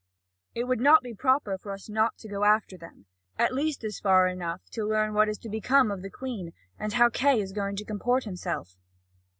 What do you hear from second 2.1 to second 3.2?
to go after them,